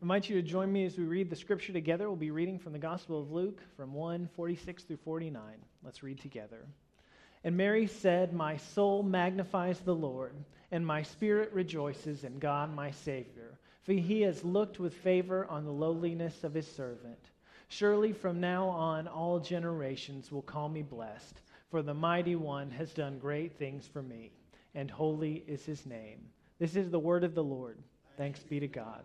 [0.00, 2.08] I invite you to join me as we read the scripture together.
[2.08, 5.42] We'll be reading from the Gospel of Luke from 1 46 through 49.
[5.84, 6.64] Let's read together.
[7.44, 10.32] And Mary said, My soul magnifies the Lord,
[10.70, 15.66] and my spirit rejoices in God my Savior, for he has looked with favor on
[15.66, 17.28] the lowliness of his servant.
[17.68, 22.94] Surely from now on all generations will call me blessed, for the mighty one has
[22.94, 24.30] done great things for me,
[24.74, 26.20] and holy is his name.
[26.58, 27.76] This is the word of the Lord.
[28.16, 29.04] Thanks be to God.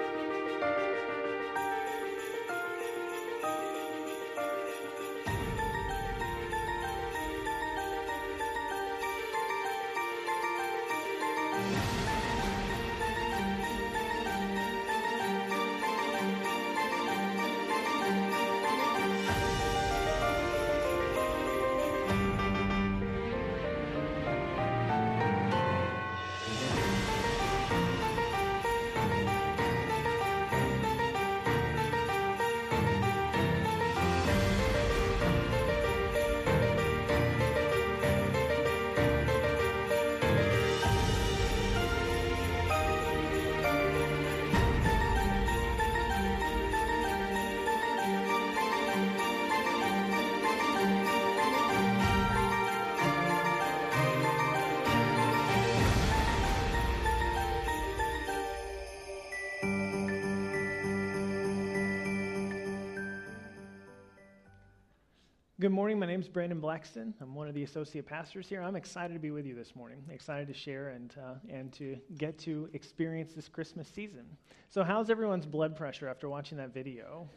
[65.61, 65.99] Good morning.
[65.99, 67.13] My name is Brandon Blackston.
[67.21, 68.63] I'm one of the associate pastors here.
[68.63, 70.03] I'm excited to be with you this morning.
[70.09, 74.25] Excited to share and uh, and to get to experience this Christmas season.
[74.71, 77.29] So, how's everyone's blood pressure after watching that video?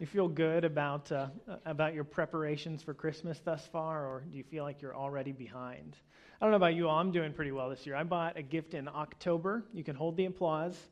[0.00, 1.28] You feel good about uh,
[1.64, 5.96] about your preparations for Christmas thus far, or do you feel like you're already behind?
[6.40, 6.98] I don't know about you all.
[6.98, 7.94] I'm doing pretty well this year.
[7.94, 9.62] I bought a gift in October.
[9.72, 10.88] You can hold the applause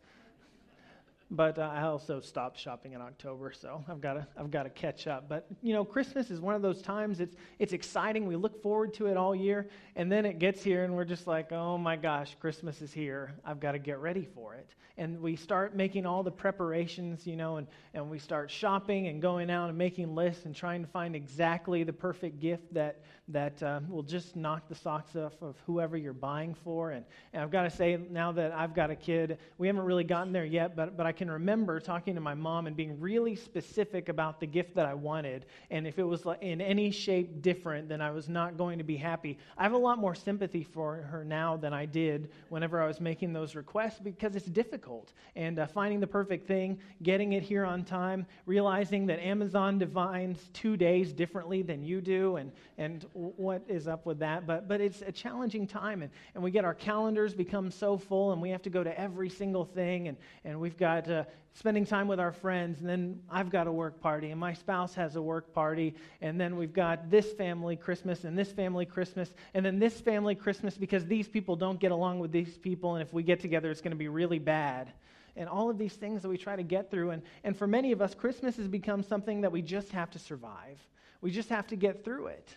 [1.32, 4.70] but uh, I also stopped shopping in October, so I've got to I've got to
[4.70, 5.30] catch up.
[5.30, 7.20] But you know, Christmas is one of those times.
[7.20, 8.26] It's it's exciting.
[8.26, 11.26] We look forward to it all year, and then it gets here, and we're just
[11.26, 13.32] like, oh my gosh, Christmas is here.
[13.46, 14.68] I've got to get ready for it.
[14.98, 19.22] And we start making all the preparations, you know, and and we start shopping and
[19.22, 23.62] going out and making lists and trying to find exactly the perfect gift that that
[23.62, 26.90] uh, will just knock the socks off of whoever you're buying for.
[26.90, 30.04] And, and I've got to say, now that I've got a kid, we haven't really
[30.04, 33.36] gotten there yet, but, but I can remember talking to my mom and being really
[33.36, 35.46] specific about the gift that I wanted.
[35.70, 38.96] And if it was in any shape different, then I was not going to be
[38.96, 39.38] happy.
[39.58, 43.00] I have a lot more sympathy for her now than I did whenever I was
[43.00, 45.12] making those requests because it's difficult.
[45.36, 50.50] And uh, finding the perfect thing, getting it here on time, realizing that Amazon defines
[50.52, 54.80] two days differently than you do, and, and what is up with that, but, but
[54.80, 56.02] it's a challenging time.
[56.02, 59.00] And, and we get our calendars become so full, and we have to go to
[59.00, 60.08] every single thing.
[60.08, 61.24] And, and we've got uh,
[61.54, 62.80] spending time with our friends.
[62.80, 65.94] And then I've got a work party, and my spouse has a work party.
[66.20, 70.34] And then we've got this family Christmas, and this family Christmas, and then this family
[70.34, 72.96] Christmas because these people don't get along with these people.
[72.96, 74.92] And if we get together, it's going to be really bad
[75.36, 77.10] and all of these things that we try to get through.
[77.10, 80.18] And, and for many of us, Christmas has become something that we just have to
[80.18, 80.78] survive.
[81.20, 82.54] We just have to get through it.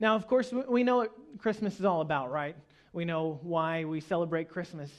[0.00, 2.56] Now, of course, we know what Christmas is all about, right?
[2.96, 4.90] We know why we celebrate Christmas.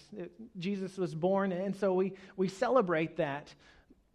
[0.60, 3.52] Jesus was born, and so we, we celebrate that.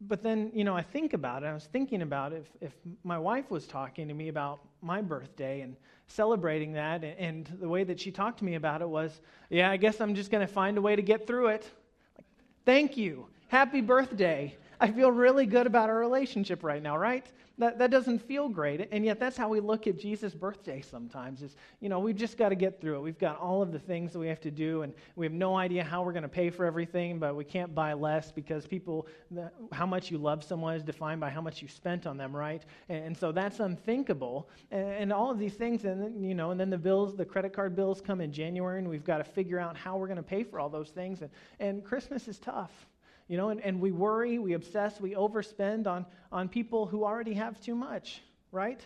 [0.00, 1.46] But then, you know, I think about it.
[1.46, 2.70] I was thinking about if, if
[3.02, 5.74] my wife was talking to me about my birthday and
[6.06, 9.20] celebrating that, and, and the way that she talked to me about it was,
[9.50, 11.68] yeah, I guess I'm just going to find a way to get through it.
[12.16, 12.26] Like,
[12.64, 13.26] Thank you.
[13.48, 14.56] Happy birthday.
[14.82, 17.24] I feel really good about our relationship right now, right?
[17.58, 18.88] That, that doesn't feel great.
[18.90, 22.36] And yet, that's how we look at Jesus' birthday sometimes is, you know, we've just
[22.36, 23.00] got to get through it.
[23.02, 25.56] We've got all of the things that we have to do, and we have no
[25.56, 29.06] idea how we're going to pay for everything, but we can't buy less because people,
[29.70, 32.64] how much you love someone is defined by how much you spent on them, right?
[32.88, 34.48] And, and so that's unthinkable.
[34.72, 37.52] And, and all of these things, and you know, and then the bills, the credit
[37.52, 40.24] card bills come in January, and we've got to figure out how we're going to
[40.24, 41.22] pay for all those things.
[41.22, 41.30] And,
[41.60, 42.88] and Christmas is tough
[43.28, 47.34] you know, and, and we worry, we obsess, we overspend on, on people who already
[47.34, 48.20] have too much,
[48.50, 48.80] right?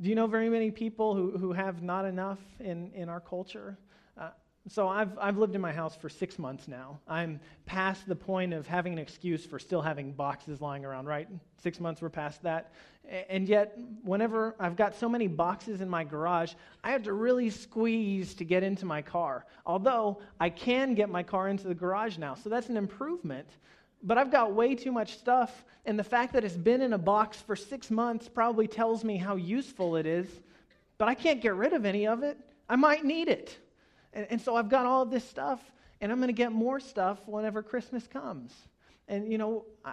[0.00, 3.78] Do you know very many people who, who have not enough in, in our culture?
[4.18, 4.30] Uh,
[4.68, 6.98] so I've, I've lived in my house for six months now.
[7.08, 11.28] I'm past the point of having an excuse for still having boxes lying around, right?
[11.62, 12.72] Six months, we're past that.
[13.28, 17.50] And yet, whenever I've got so many boxes in my garage, I have to really
[17.50, 19.46] squeeze to get into my car.
[19.64, 23.46] Although I can get my car into the garage now, so that's an improvement.
[24.02, 26.98] But I've got way too much stuff, and the fact that it's been in a
[26.98, 30.28] box for six months probably tells me how useful it is,
[30.98, 32.38] but I can't get rid of any of it.
[32.68, 33.56] I might need it.
[34.12, 35.60] And, and so I've got all this stuff,
[36.00, 38.52] and I'm going to get more stuff whenever Christmas comes.
[39.08, 39.92] And, you know, I,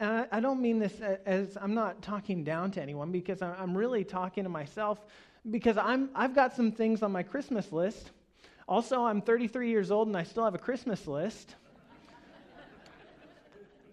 [0.00, 4.04] and I, don't mean this as I'm not talking down to anyone because I'm really
[4.04, 5.04] talking to myself
[5.50, 8.10] because I'm, I've got some things on my Christmas list.
[8.68, 11.56] Also, I'm 33 years old and I still have a Christmas list.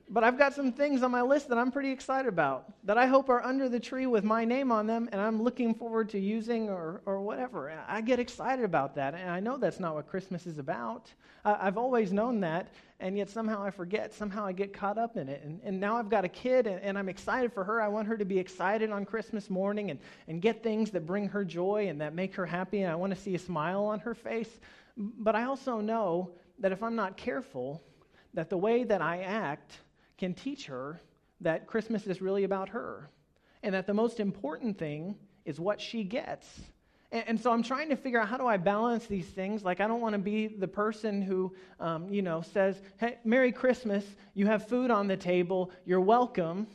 [0.10, 3.08] But I've got some things on my list that I'm pretty excited about that I
[3.08, 6.20] hope are under the tree with my name on them and I'm looking forward to
[6.20, 7.74] using or, or whatever.
[7.88, 9.16] I get excited about that.
[9.16, 11.12] And I know that's not what Christmas is about.
[11.44, 14.14] I've always known that and yet somehow I forget.
[14.14, 15.42] Somehow I get caught up in it.
[15.44, 17.82] And, and now I've got a kid, and, and, I'm excited for her.
[17.82, 21.28] I want her to be excited on Christmas morning and, and get things that bring
[21.28, 24.00] her joy and that make her happy, and I want to see a smile on
[24.00, 24.60] her face.
[24.96, 27.84] But I also know that if I'm not careful,
[28.34, 29.80] that the way that I act
[30.18, 31.02] can teach her
[31.42, 33.10] that Christmas is really about her,
[33.64, 35.16] and that the most important thing
[35.46, 36.62] is what she gets
[37.16, 39.64] and, and, so I'm trying to figure out how do I balance these things.
[39.64, 43.54] Like, I don't want to be the person who, um, you know, says, hey, Merry
[43.54, 44.04] Christmas,
[44.34, 46.68] you have food on the table, you're welcome.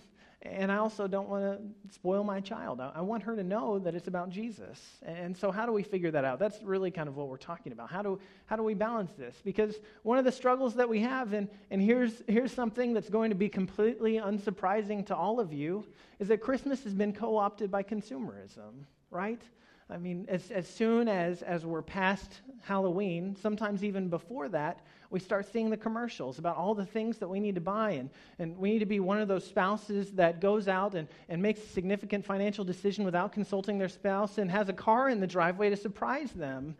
[0.42, 2.80] And I also don't want to spoil my child.
[2.80, 4.80] I, I want her to know that it's about Jesus.
[5.02, 6.38] And so, how do we figure that out?
[6.38, 7.90] That's really kind of what we're talking about.
[7.90, 9.34] How do, how do we balance this?
[9.44, 13.30] Because one of the struggles that we have, and, and here's, here's something that's going
[13.30, 15.84] to be completely unsurprising to all of you,
[16.18, 19.42] is that Christmas has been co opted by consumerism, right?
[19.90, 25.18] I mean, as, as soon as, as we're past Halloween, sometimes even before that, we
[25.18, 27.92] start seeing the commercials about all the things that we need to buy.
[27.92, 31.42] And, and we need to be one of those spouses that goes out and, and
[31.42, 35.26] makes a significant financial decision without consulting their spouse and has a car in the
[35.26, 36.76] driveway to surprise them.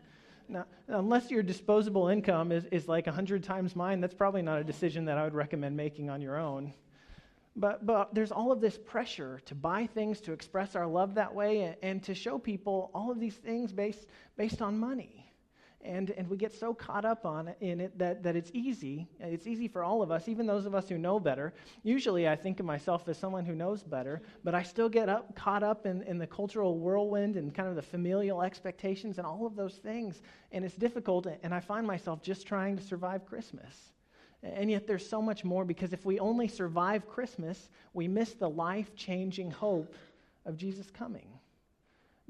[0.47, 4.63] Now, unless your disposable income is, is like 100 times mine, that's probably not a
[4.63, 6.73] decision that I would recommend making on your own.
[7.55, 11.33] But, but there's all of this pressure to buy things, to express our love that
[11.35, 14.07] way, and, and, to show people all of these things based,
[14.37, 15.20] based on money.
[15.83, 19.07] And, and we get so caught up on it, in it that, that it's easy.
[19.19, 21.53] It's easy for all of us, even those of us who know better.
[21.83, 25.35] Usually I think of myself as someone who knows better, but I still get up,
[25.35, 29.45] caught up in, in the cultural whirlwind and kind of the familial expectations and all
[29.45, 30.21] of those things.
[30.51, 33.91] And it's difficult, and I find myself just trying to survive Christmas.
[34.43, 38.49] And yet there's so much more because if we only survive Christmas, we miss the
[38.49, 39.95] life changing hope
[40.45, 41.27] of Jesus coming.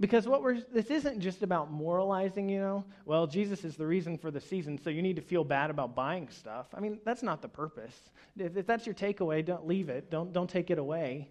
[0.02, 4.18] Because what we're, this isn't just about moralizing, you know, well, Jesus is the reason
[4.18, 6.66] for the season, so you need to feel bad about buying stuff.
[6.74, 7.96] I mean, that's not the purpose.
[8.36, 11.30] If, if that's your takeaway, don't leave it, don't, don't take it away.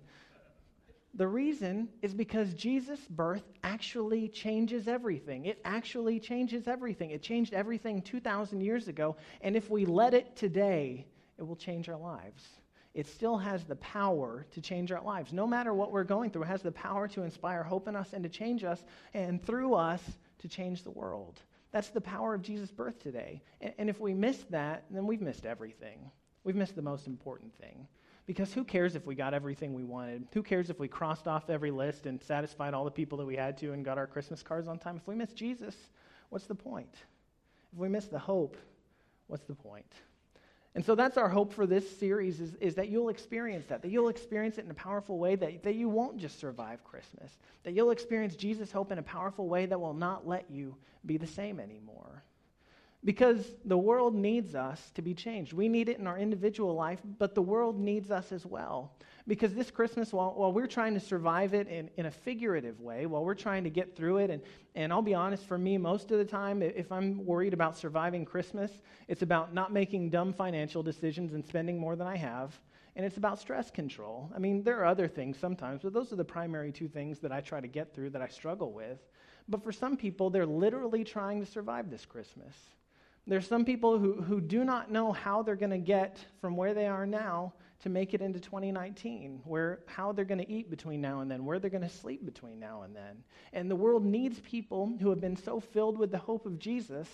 [1.15, 5.47] The reason is because Jesus' birth actually changes everything.
[5.47, 7.11] It actually changes everything.
[7.11, 11.07] It changed everything 2,000 years ago, and if we let it today,
[11.39, 12.60] it will change our lives.
[12.95, 15.33] It still has the power to change our lives.
[15.33, 18.13] No matter what we're going through, it has the power to inspire hope in us
[18.13, 18.85] and to change us,
[19.15, 20.03] and through us,
[20.39, 21.41] to change the world.
[21.71, 23.43] That's the power of Jesus' birth today.
[23.61, 26.11] And, and if we miss that, then we've missed everything.
[26.43, 27.87] We've missed the most important thing.
[28.27, 30.27] Because who cares if we got everything we wanted?
[30.33, 33.37] Who cares if we crossed off every list and satisfied all the people that we
[33.37, 34.97] had to and got our Christmas cards on time?
[34.97, 35.75] If we miss Jesus,
[36.29, 36.95] what's the point?
[37.73, 38.57] If we miss the hope,
[39.27, 39.93] what's the point?
[40.75, 43.91] And so that's our hope for this series is, is that you'll experience that, that
[43.91, 47.73] you'll experience it in a powerful way, that, that you won't just survive Christmas, that
[47.73, 50.77] you'll experience Jesus' hope in a powerful way that will not let you
[51.07, 52.23] be the same anymore.
[53.03, 55.55] Because the world needs us to be changed.
[55.55, 58.93] We need it in our individual life, but the world needs us as well.
[59.27, 63.07] Because this Christmas, while, while we're trying to survive it in, in a figurative way,
[63.07, 64.43] while we're trying to get through it, and,
[64.75, 68.27] and I'll be honest, for me, most of the time, if I'm worried about surviving
[68.27, 68.71] Christmas,
[69.09, 72.61] it's about not making dumb financial decisions and spending more than I have,
[72.97, 74.31] and it's about stress control.
[74.37, 77.33] I mean, there are other things sometimes, but those are the primary two things that
[77.33, 78.99] I try to get through that I struggle with.
[79.49, 82.55] But for some people, they're literally trying to survive this Christmas.
[83.27, 86.75] There's some people who, who do not know how they're going to get from where
[86.75, 91.01] they are now to make it into 2019, where how they're going to eat between
[91.01, 93.23] now and then, where they're going to sleep between now and then.
[93.53, 97.09] And the world needs people who have been so filled with the hope of Jesus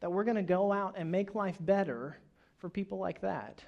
[0.00, 2.16] that we're going to go out and make life better
[2.58, 3.62] for people like that.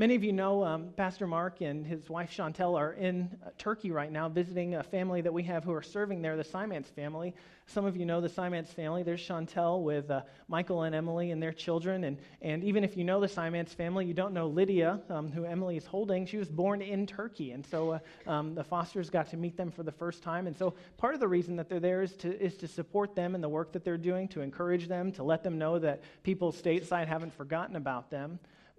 [0.00, 3.90] Many of you know um, Pastor Mark and his wife Chantel are in uh, Turkey
[3.90, 7.34] right now visiting a family that we have who are serving there, the Simons family.
[7.66, 9.02] Some of you know the Simons family.
[9.02, 12.04] There's Chantel with uh, Michael and Emily and their children.
[12.04, 15.44] And, and even if you know the Simons family, you don't know Lydia, um, who
[15.44, 16.24] Emily is holding.
[16.24, 17.50] She was born in Turkey.
[17.50, 20.46] And so uh, um, the Fosters got to meet them for the first time.
[20.46, 23.34] And so part of the reason that they're there is to, is to support them
[23.34, 26.52] in the work that they're doing, to encourage them, to let them know that people
[26.52, 28.38] stateside haven't forgotten about them.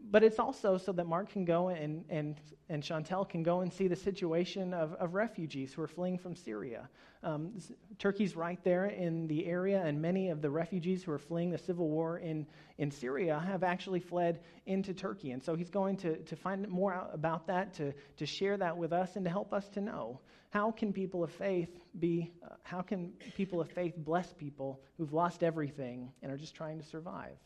[0.09, 2.35] But it's also so that Mark can go and, and,
[2.69, 6.35] and Chantel can go and see the situation of, of refugees who are fleeing from
[6.35, 6.89] Syria.
[7.23, 7.53] Um,
[7.99, 11.57] Turkey's right there in the area, and many of the refugees who are fleeing the
[11.57, 12.47] civil war in,
[12.79, 15.31] in Syria have actually fled into Turkey.
[15.31, 18.75] And so he's going to, to find more out about that, to, to share that
[18.75, 22.55] with us, and to help us to know how can people of faith be, uh,
[22.63, 26.85] how can people of faith bless people who've lost everything and are just trying to
[26.85, 27.37] survive?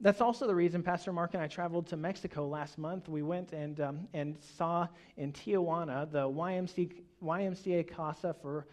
[0.00, 3.08] That's also the reason Pastor Mark and I traveled to Mexico last month.
[3.08, 8.66] We went and, um, and saw in Tijuana the YMCA, YMCA Casa for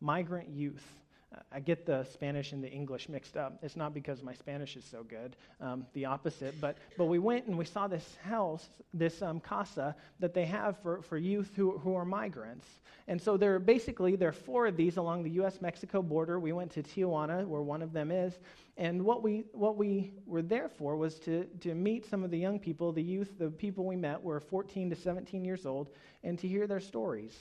[0.00, 0.86] Migrant Youth.
[1.52, 3.58] I get the Spanish and the English mixed up.
[3.62, 6.58] It's not because my Spanish is so good, um, the opposite.
[6.58, 10.78] But, but we went and we saw this house, this um, casa that they have
[10.82, 12.66] for, for youth who, who are migrants.
[13.08, 15.60] And so there are basically, there are four of these along the U.S.
[15.60, 16.40] Mexico border.
[16.40, 18.38] We went to Tijuana, where one of them is.
[18.78, 22.38] And what we, what we were there for was to, to meet some of the
[22.38, 25.90] young people, the youth, the people we met were 14 to 17 years old,
[26.22, 27.36] and to hear their stories.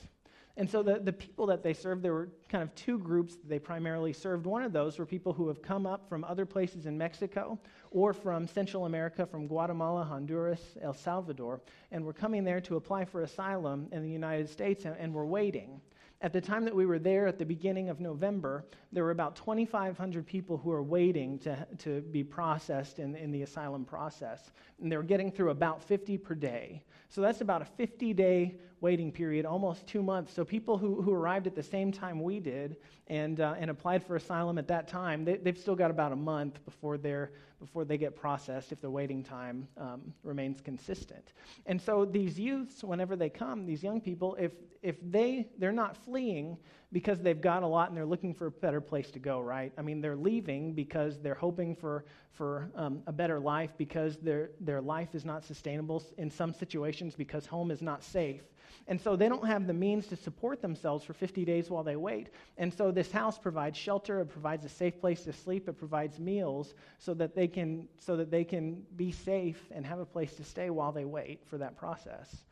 [0.58, 3.48] And so the, the people that they served, there were kind of two groups that
[3.48, 4.48] they primarily served.
[4.48, 7.60] One of those were people who have come up from other places in Mexico
[7.92, 11.62] or from Central America, from Guatemala, Honduras, El Salvador,
[11.92, 15.28] and were coming there to apply for asylum in the United States and, and were
[15.28, 15.80] waiting.
[16.20, 19.36] At the time that we were there at the beginning of November, there were about
[19.36, 24.52] 2,500 people who were waiting to, to be processed in, in the asylum process.
[24.82, 26.82] And they were getting through about 50 per day.
[27.10, 30.34] So that's about a 50 day waiting period, almost two months.
[30.34, 34.04] So people who, who arrived at the same time we did and, uh, and applied
[34.04, 37.86] for asylum at that time, they, have still got about a month before, they're, before
[37.86, 41.34] they get processed if the waiting time um, remains consistent.
[41.66, 44.52] And so these youths, whenever they come, these young people, if,
[44.84, 46.58] if they, they're not fleeing
[46.98, 49.72] because they've got a lot and they're looking for a better place to go, right?
[49.78, 54.50] I mean, they're leaving because they're hoping for, for um, a better life because their,
[54.60, 58.42] their life is not sustainable in some situations because home is not safe.
[58.88, 61.96] And so they don't have the means to support themselves for 50 days while they
[61.96, 62.32] wait.
[62.58, 66.20] And so this house provides shelter, it provides a safe place to sleep, it provides
[66.20, 70.34] meals so that they can, so that they can be safe and have a place
[70.38, 72.44] to stay while they wait for that process.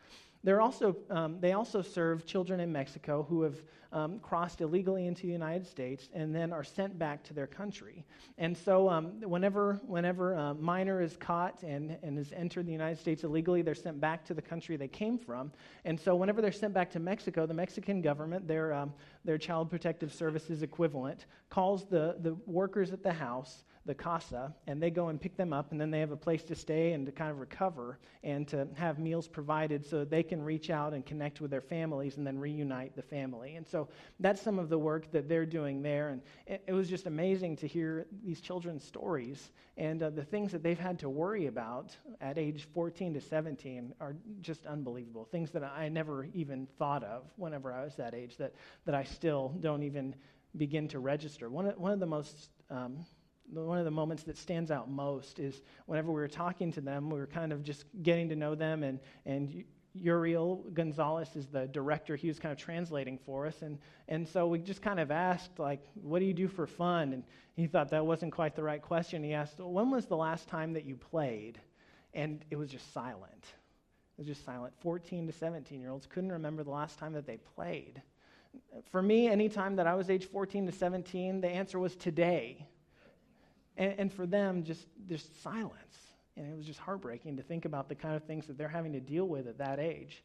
[0.46, 3.56] They're also, um, they also serve children in Mexico who have
[3.92, 8.06] um, crossed illegally into the United States and then are sent back to their country.
[8.38, 13.00] And so, um, whenever, whenever a minor is caught and, and has entered the United
[13.00, 15.52] States illegally, they're sent back to the country they came from.
[15.84, 19.72] And so, whenever they're sent back to Mexico, the Mexican government, their, um, their Child
[19.72, 25.10] Protective Services equivalent, calls the, the workers at the house the casa, and they go
[25.10, 27.32] and pick them up, and then they have a place to stay and to kind
[27.32, 31.51] of recover and to have meals provided so they can reach out and connect with
[31.51, 33.56] their families and then reunite the family.
[33.56, 33.88] And so
[34.20, 36.10] that's some of the work that they're doing there.
[36.10, 40.51] And it, it was just amazing to hear these children's stories and uh, the things
[40.54, 45.25] that they've had to worry about at age 14 to 17 are just unbelievable.
[45.25, 48.54] Things that I never even thought of whenever I was that age that,
[48.86, 50.15] that I still don't even
[50.56, 51.50] begin to register.
[51.50, 53.06] One of, one of the most um,
[53.52, 57.10] one of the moments that stands out most is whenever we were talking to them,
[57.10, 59.64] we were kind of just getting to know them, and, and
[59.96, 62.16] Uriel Gonzalez is the director.
[62.16, 63.62] He was kind of translating for us.
[63.62, 67.14] And, and so we just kind of asked, like, what do you do for fun?
[67.14, 67.24] And
[67.56, 69.24] he thought that wasn't quite the right question.
[69.24, 71.60] He asked, when was the last time that you played?
[72.14, 73.44] And it was just silent.
[74.18, 74.74] It was just silent.
[74.82, 78.02] 14 to 17 year olds couldn't remember the last time that they played.
[78.92, 82.66] For me, anytime that I was age 14 to 17, the answer was today.
[83.77, 85.98] And, and for them, just, just silence.
[86.38, 88.94] And it was just heartbreaking to think about the kind of things that they're having
[88.94, 90.24] to deal with at that age.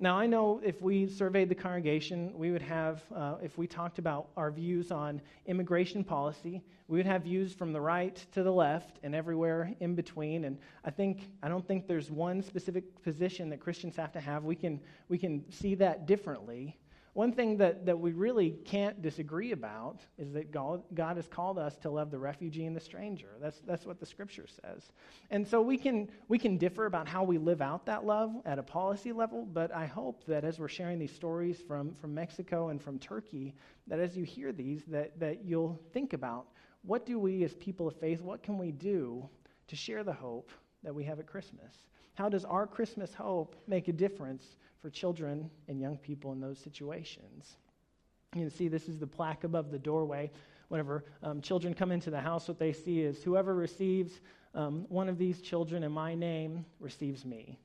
[0.00, 4.00] Now, I know if we surveyed the congregation, we would have, uh, if we talked
[4.00, 8.50] about our views on immigration policy, we would have views from the right to the
[8.50, 10.44] left and everywhere in between.
[10.44, 14.42] And I think, I don't think there's one specific position that Christians have to have.
[14.42, 16.76] We can, we can see that differently.
[17.14, 21.58] One thing that, that we really can't disagree about is that God, God has called
[21.58, 23.28] us to love the refugee and the stranger.
[23.38, 24.92] That's, that's what the scripture says.
[25.30, 28.58] And so we can, we can differ about how we live out that love at
[28.58, 32.70] a policy level, but I hope that as we're sharing these stories from, from Mexico
[32.70, 33.54] and from Turkey,
[33.88, 36.46] that as you hear these, that, that you'll think about
[36.80, 39.28] what do we as people of faith, what can we do
[39.68, 40.50] to share the hope
[40.82, 41.74] that we have at Christmas?
[42.14, 46.58] How does our Christmas hope make a difference for children and young people in those
[46.58, 47.56] situations.
[48.34, 50.30] You can see this is the plaque above the doorway.
[50.68, 54.20] Whenever um, children come into the house, what they see is whoever receives
[54.54, 57.58] um, one of these children in my name receives me.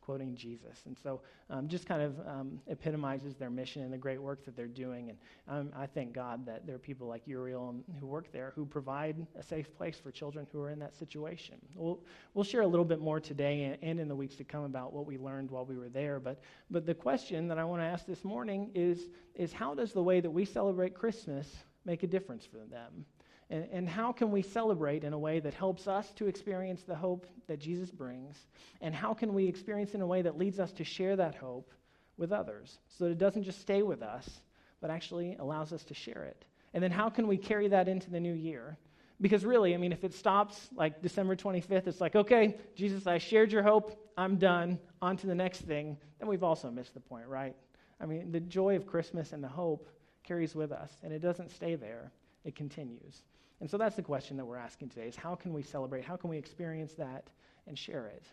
[0.00, 0.82] Quoting Jesus.
[0.86, 4.56] And so um, just kind of um, epitomizes their mission and the great work that
[4.56, 5.10] they're doing.
[5.10, 8.64] And um, I thank God that there are people like Uriel who work there who
[8.64, 11.56] provide a safe place for children who are in that situation.
[11.74, 12.00] We'll,
[12.34, 14.92] we'll share a little bit more today and, and in the weeks to come about
[14.92, 16.20] what we learned while we were there.
[16.20, 16.40] But,
[16.70, 20.02] but the question that I want to ask this morning is, is how does the
[20.02, 21.46] way that we celebrate Christmas
[21.84, 23.04] make a difference for them?
[23.50, 26.94] And, and how can we celebrate in a way that helps us to experience the
[26.94, 28.36] hope that Jesus brings?
[28.80, 31.70] And how can we experience in a way that leads us to share that hope
[32.16, 34.40] with others so that it doesn't just stay with us,
[34.80, 36.44] but actually allows us to share it?
[36.72, 38.78] And then how can we carry that into the new year?
[39.20, 43.18] Because really, I mean, if it stops like December 25th, it's like, okay, Jesus, I
[43.18, 47.00] shared your hope, I'm done, on to the next thing, then we've also missed the
[47.00, 47.54] point, right?
[48.00, 49.88] I mean, the joy of Christmas and the hope
[50.22, 52.12] carries with us, and it doesn't stay there,
[52.44, 53.22] it continues.
[53.60, 56.04] And so that's the question that we're asking today is how can we celebrate?
[56.04, 57.28] How can we experience that
[57.66, 58.24] and share it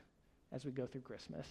[0.52, 1.48] as we go through Christmas?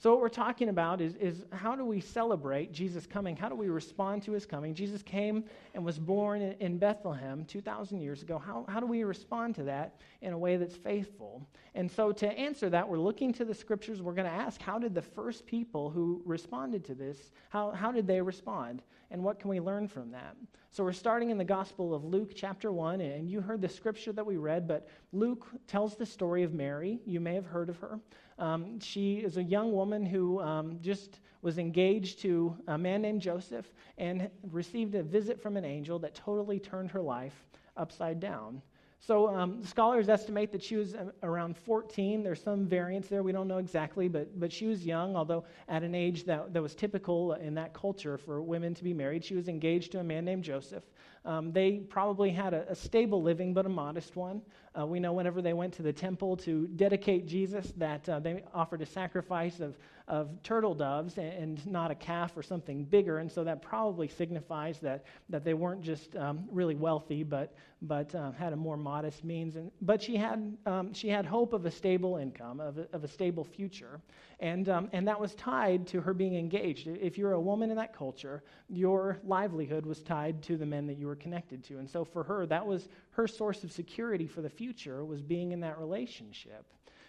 [0.00, 3.34] So, what we're talking about is, is how do we celebrate Jesus coming?
[3.34, 4.72] How do we respond to his coming?
[4.72, 5.42] Jesus came
[5.74, 8.38] and was born in, Bethlehem 2,000 years ago.
[8.38, 11.44] How, how do we respond to that in a way that's faithful?
[11.74, 14.00] And so, to answer that, we're looking to the scriptures.
[14.00, 17.90] We're going to ask how did the first people who responded to this, how, how
[17.90, 18.82] did they respond?
[19.10, 20.36] And what can we learn from that?
[20.70, 24.12] So, we're starting in the Gospel of Luke, chapter 1, and you heard the scripture
[24.12, 27.00] that we read, but Luke tells the story of Mary.
[27.04, 27.98] You may have heard of her.
[28.38, 33.20] Um, she is a young woman who um, just was engaged to a man named
[33.20, 38.62] Joseph and received a visit from an angel that totally turned her life upside down.
[39.00, 42.22] So um, scholars estimate that she was uh, around 14.
[42.22, 43.22] There's some variance there.
[43.22, 46.62] We don't know exactly, but, but she was young, although at an age that, that
[46.62, 49.24] was typical in that culture for women to be married.
[49.24, 50.84] She was engaged to a man named Joseph.
[51.24, 54.40] Um, they probably had a, a, stable living, but a modest one.
[54.78, 58.44] Uh, we know whenever they went to the temple to dedicate Jesus that uh, they
[58.54, 59.76] offered a sacrifice of,
[60.08, 63.18] of turtle doves and, and, not a calf or something bigger.
[63.18, 68.14] And so that probably signifies that, that they weren't just um, really wealthy, but, but
[68.14, 69.56] uh, had a more modest means.
[69.56, 73.04] And, but she had, um, she had hope of a stable income, of a, of
[73.04, 74.00] a stable future.
[74.40, 76.86] And, um, and that was tied to her being engaged.
[76.86, 80.96] If you're a woman in that culture, your livelihood was tied to the men that
[80.96, 81.78] you were connected to.
[81.78, 85.52] And so for her, that was her source of security for the future, was being
[85.52, 86.64] in that relationship.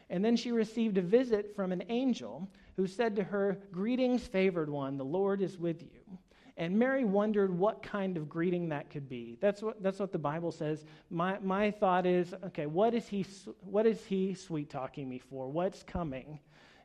[0.10, 4.70] And then she received a visit from an angel who said to her, Greetings, favored
[4.70, 6.18] one, the Lord is with you.
[6.58, 9.38] And Mary wondered what kind of greeting that could be.
[9.40, 10.84] That's what, that's what the Bible says.
[11.10, 13.26] My, my thought is okay, what is, he,
[13.62, 15.48] what is he sweet talking me for?
[15.48, 16.40] What's coming?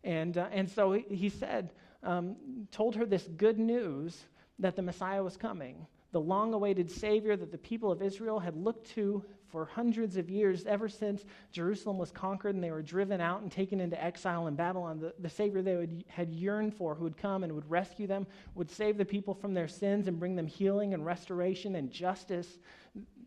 [0.04, 1.72] And, uh, and so he said,
[2.04, 2.36] um,
[2.70, 4.24] told her this good news
[4.60, 8.54] that the Messiah was coming, the long awaited Savior that the people of Israel had
[8.54, 13.20] looked to for hundreds of years, ever since Jerusalem was conquered and they were driven
[13.20, 14.98] out and taken into exile in Babylon.
[14.98, 18.26] The, the Savior they would, had yearned for, who would come and would rescue them,
[18.56, 22.58] would save the people from their sins and bring them healing and restoration and justice.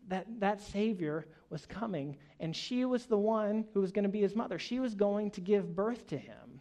[0.08, 4.20] That, that Savior was coming, and she was the one who was going to be
[4.20, 4.58] his mother.
[4.58, 6.60] She was going to give birth to him.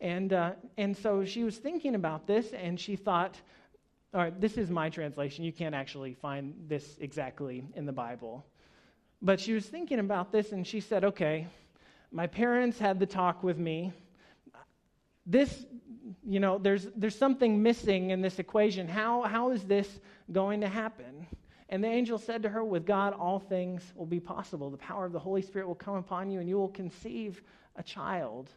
[0.00, 3.36] And, uh, and so she was thinking about this, and she thought,
[4.14, 5.44] all right, this is my translation.
[5.44, 8.46] You can't actually find this exactly in the Bible.
[9.22, 11.46] But she was thinking about this and she said, okay,
[12.10, 13.92] my parents had the talk with me.
[15.24, 15.64] This,
[16.26, 18.88] you know, there's, there's something missing in this equation.
[18.88, 20.00] How, how is this
[20.32, 21.26] going to happen?
[21.68, 24.68] And the angel said to her, With God, all things will be possible.
[24.68, 27.40] The power of the Holy Spirit will come upon you, and you will conceive
[27.76, 28.50] a child,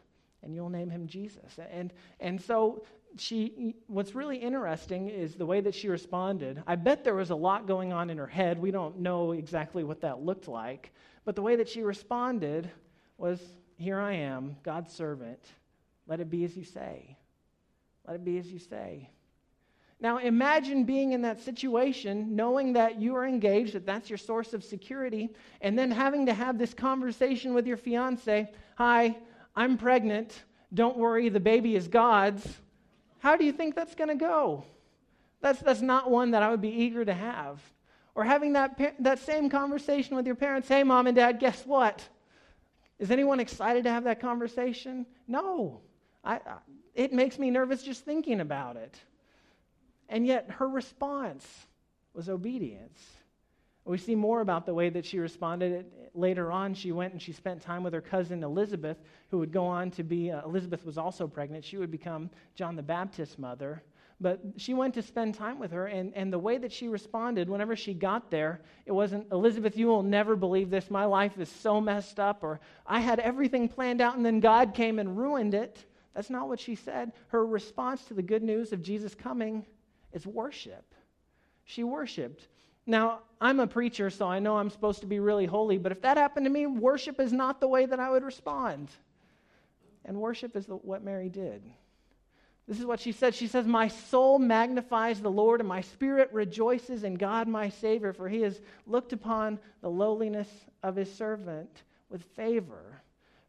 [0.46, 1.58] and you'll name him Jesus.
[1.72, 2.84] And, and so
[3.18, 6.62] she, what's really interesting is the way that she responded.
[6.68, 8.58] I bet there was a lot going on in her head.
[8.58, 10.92] We don't know exactly what that looked like.
[11.24, 12.70] But the way that she responded
[13.18, 13.40] was
[13.76, 15.44] Here I am, God's servant.
[16.06, 17.16] Let it be as you say.
[18.06, 19.10] Let it be as you say.
[19.98, 24.52] Now, imagine being in that situation, knowing that you are engaged, that that's your source
[24.52, 25.30] of security,
[25.62, 29.16] and then having to have this conversation with your fiance Hi,
[29.56, 30.44] I'm pregnant.
[30.74, 32.46] Don't worry, the baby is God's.
[33.18, 34.64] How do you think that's going to go?
[35.40, 37.60] That's, that's not one that I would be eager to have.
[38.14, 42.06] Or having that, that same conversation with your parents hey, mom and dad, guess what?
[42.98, 45.06] Is anyone excited to have that conversation?
[45.28, 45.80] No.
[46.24, 46.56] I, I,
[46.94, 48.98] it makes me nervous just thinking about it.
[50.08, 51.46] And yet her response
[52.14, 53.00] was obedience.
[53.86, 55.86] We see more about the way that she responded.
[56.12, 58.98] Later on, she went and she spent time with her cousin Elizabeth,
[59.30, 61.64] who would go on to be, uh, Elizabeth was also pregnant.
[61.64, 63.82] She would become John the Baptist's mother.
[64.20, 67.50] But she went to spend time with her, and, and the way that she responded
[67.50, 70.90] whenever she got there, it wasn't, Elizabeth, you will never believe this.
[70.90, 74.72] My life is so messed up, or I had everything planned out, and then God
[74.72, 75.84] came and ruined it.
[76.14, 77.12] That's not what she said.
[77.28, 79.66] Her response to the good news of Jesus coming
[80.14, 80.94] is worship.
[81.64, 82.48] She worshiped.
[82.86, 86.00] Now, I'm a preacher, so I know I'm supposed to be really holy, but if
[86.02, 88.88] that happened to me, worship is not the way that I would respond.
[90.04, 91.62] And worship is the, what Mary did.
[92.68, 93.34] This is what she said.
[93.34, 98.12] She says, My soul magnifies the Lord, and my spirit rejoices in God my Savior,
[98.12, 100.48] for he has looked upon the lowliness
[100.82, 103.02] of his servant with favor.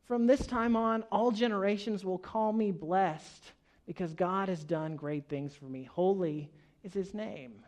[0.05, 3.51] From this time on, all generations will call me blessed,
[3.85, 5.83] because God has done great things for me.
[5.83, 6.49] Holy
[6.83, 7.63] is his name.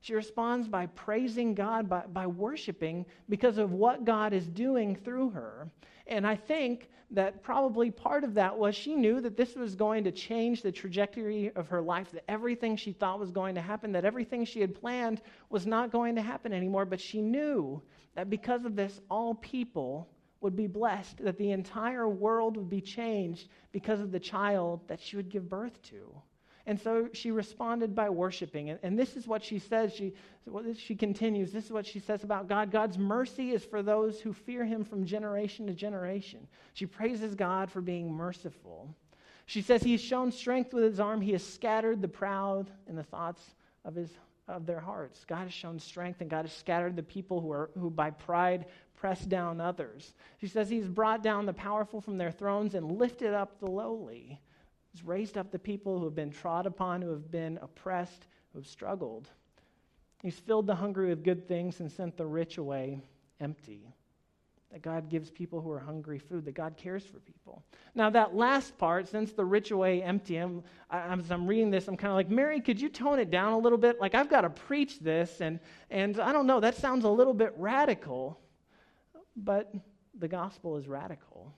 [0.00, 5.30] She responds by praising God, by, by worshiping because of what God is doing through
[5.30, 5.70] her.
[6.06, 10.04] And I think that probably part of that was she knew that this was going
[10.04, 13.92] to change the trajectory of her life, that everything she thought was going to happen,
[13.92, 16.86] that everything she had planned was not going to happen anymore.
[16.86, 17.82] But she knew
[18.14, 20.08] that because of this, all people
[20.40, 25.00] would be blessed, that the entire world would be changed because of the child that
[25.00, 26.10] she would give birth to.
[26.66, 28.70] And so she responded by worshiping.
[28.70, 29.94] And, and this is what she says.
[29.94, 30.12] She,
[30.76, 31.52] she continues.
[31.52, 32.70] This is what she says about God.
[32.70, 36.46] God's mercy is for those who fear him from generation to generation.
[36.74, 38.94] She praises God for being merciful.
[39.46, 41.20] She says he has shown strength with his arm.
[41.20, 43.42] He has scattered the proud in the thoughts
[43.84, 44.10] of, his,
[44.46, 45.24] of their hearts.
[45.24, 48.66] God has shown strength, and God has scattered the people who, are, who by pride
[48.94, 50.12] press down others.
[50.40, 54.38] She says he's brought down the powerful from their thrones and lifted up the lowly.
[54.92, 58.58] He's raised up the people who have been trod upon, who have been oppressed, who
[58.58, 59.28] have struggled.
[60.22, 63.00] He's filled the hungry with good things and sent the rich away
[63.40, 63.94] empty.
[64.72, 67.64] That God gives people who are hungry food, that God cares for people.
[67.94, 71.88] Now, that last part, since the rich away empty, I'm, I, as I'm reading this,
[71.88, 74.00] I'm kind of like, Mary, could you tone it down a little bit?
[74.00, 75.58] Like, I've got to preach this, and,
[75.90, 78.38] and I don't know, that sounds a little bit radical,
[79.34, 79.72] but
[80.16, 81.52] the gospel is radical.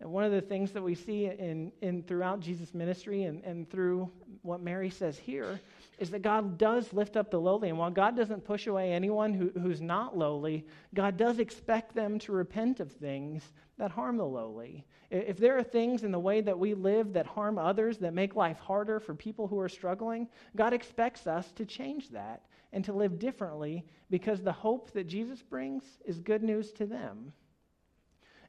[0.00, 3.68] And one of the things that we see in, in throughout Jesus' ministry and, and
[3.70, 4.10] through
[4.42, 5.60] what Mary says here
[5.98, 7.68] is that God does lift up the lowly.
[7.68, 12.18] And while God doesn't push away anyone who, who's not lowly, God does expect them
[12.20, 14.86] to repent of things that harm the lowly.
[15.10, 18.34] If there are things in the way that we live that harm others, that make
[18.34, 22.94] life harder for people who are struggling, God expects us to change that and to
[22.94, 27.32] live differently because the hope that Jesus brings is good news to them.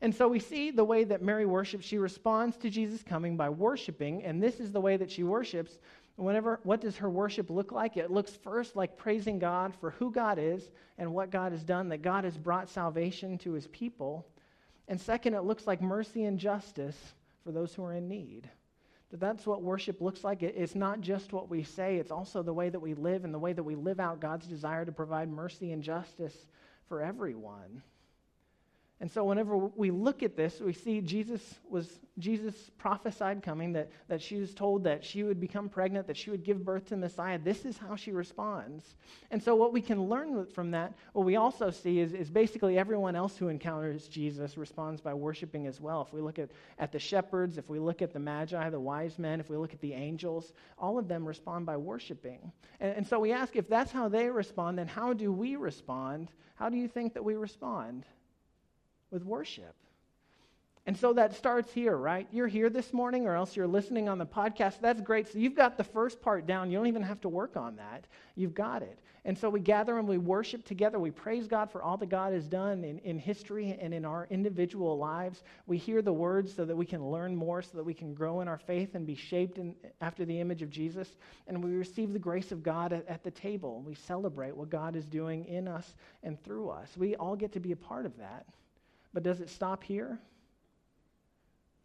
[0.02, 1.86] And so we see the way that Mary worships.
[1.86, 5.78] She responds to Jesus coming by worshiping, and this is the way that she worships.
[6.16, 7.98] Whenever, what does her worship look like?
[7.98, 11.90] It looks first like praising God for who God is and what God has done,
[11.90, 14.28] that God has brought salvation to his people.
[14.88, 16.98] And second, it looks like mercy and justice
[17.44, 18.50] for those who are in need.
[19.12, 20.42] That that's what worship looks like.
[20.42, 23.40] It's not just what we say, it's also the way that we live and the
[23.40, 26.36] way that we live out God's desire to provide mercy and justice
[26.88, 27.84] for everyone.
[29.02, 33.90] And so whenever we look at this, we see Jesus was Jesus prophesied coming that,
[34.08, 36.98] that she was told that she would become pregnant, that she would give birth to
[36.98, 37.40] Messiah.
[37.40, 38.96] This is how she responds.
[39.32, 42.78] And so what we can learn from that, what we also see is, is basically
[42.78, 46.04] everyone else who encounters Jesus responds by worshiping as well.
[46.04, 49.18] If we look at, at the shepherds, if we look at the magi, the wise
[49.18, 52.52] men, if we look at the angels, all of them respond by worshiping.
[52.80, 56.30] And, and so we ask if that's how they respond, then how do we respond?
[56.54, 58.06] How do you think that we respond?
[59.12, 59.76] With worship.
[60.88, 62.28] And so that starts here, right?
[62.32, 64.80] You're here this morning, or else you're listening on the podcast.
[64.82, 65.32] That's great.
[65.32, 66.72] So you've got the first part down.
[66.72, 68.08] You don't even have to work on that.
[68.36, 68.98] You've got it.
[69.24, 70.98] And so we gather and we worship together.
[70.98, 74.26] We praise God for all that God has done in, in history and in our
[74.32, 75.44] individual lives.
[75.68, 78.42] We hear the words so that we can learn more, so that we can grow
[78.42, 81.08] in our faith and be shaped in, after the image of Jesus.
[81.46, 83.84] And we receive the grace of God at, at the table.
[83.86, 85.94] We celebrate what God is doing in us
[86.24, 86.90] and through us.
[86.98, 88.48] We all get to be a part of that.
[89.14, 90.20] But does it stop here?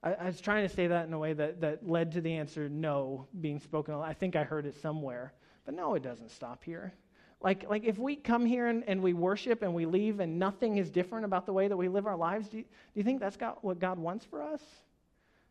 [0.02, 2.34] I, I, was trying to say that in a way that, that led to the
[2.34, 3.94] answer no being spoken.
[3.94, 5.32] I think I heard it somewhere.
[5.64, 6.94] But no, it doesn't stop here.
[7.40, 10.78] Like, like if we come here and, and we worship and we leave and nothing
[10.78, 13.20] is different about the way that we live our lives, do you, do you think
[13.20, 14.62] that's got, what God wants for us?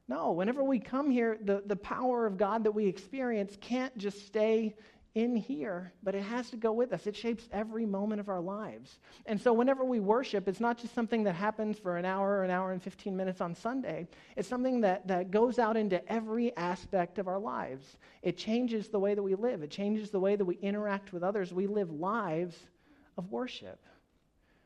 [0.08, 4.26] No, whenever we come here, the, the power of God that we experience can't just
[4.26, 4.76] stay
[5.16, 7.08] in here, but it has to go with us.
[7.08, 9.00] It shapes every moment of our lives.
[9.26, 12.52] And so, whenever we worship, it's not just something that happens for an hour, an
[12.52, 14.08] hour and 15 minutes on Sunday.
[14.36, 17.98] It's something that, that goes out into every aspect of our lives.
[18.22, 21.24] It changes the way that we live, it changes the way that we interact with
[21.24, 21.54] others.
[21.54, 22.58] We live lives
[23.18, 23.80] of worship.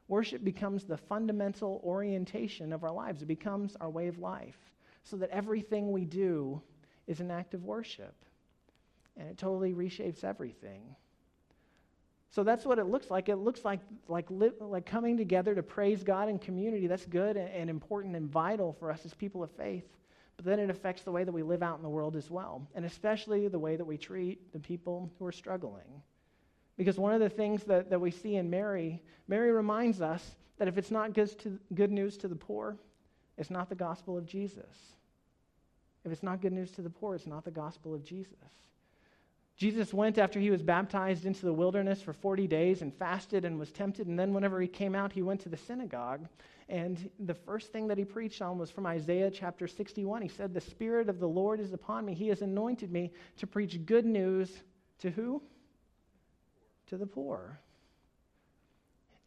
[0.07, 4.57] Worship becomes the fundamental orientation of our lives, it becomes our way of life,
[5.03, 6.59] so that everything we do
[7.05, 8.15] is an act of worship
[9.19, 10.95] and it totally reshapes everything.
[12.31, 13.27] So that's what it looks like.
[13.27, 16.87] It looks like like like coming together to praise God in community.
[16.87, 19.85] That's good and, and important and vital for us as people of faith.
[20.37, 22.65] but then it affects the way that we live out in the world as well,
[22.73, 26.01] and especially the way that we treat the people who are struggling.
[26.77, 30.23] Because one of the things that, that we see in Mary, Mary reminds us
[30.57, 32.77] that if it's not good, to, good news to the poor,
[33.37, 34.95] it's not the gospel of Jesus.
[36.05, 38.37] If it's not good news to the poor, it's not the gospel of Jesus.
[39.59, 43.59] Jesus went after he was baptized into the wilderness for 40 days and fasted and
[43.59, 44.07] was tempted.
[44.07, 46.29] And then, whenever he came out, he went to the synagogue.
[46.69, 50.21] And the first thing that he preached on was from Isaiah chapter 61.
[50.21, 52.13] He said, The Spirit of the Lord is upon me.
[52.13, 54.49] He has anointed me to preach good news
[54.99, 55.41] to who?
[56.87, 57.59] To the poor.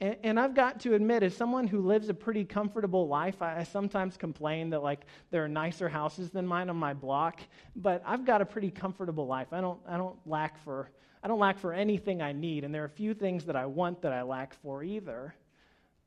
[0.03, 3.61] And, and, I've got to admit, as someone who lives a pretty comfortable life, I,
[3.61, 7.39] I, sometimes complain that like there are nicer houses than mine on my block.
[7.77, 9.53] But I've got a pretty comfortable life.
[9.53, 10.91] I don't, I don't lack for,
[11.23, 13.65] I don't lack for anything I need, and there are a few things that I
[13.65, 15.37] want that I lack for either.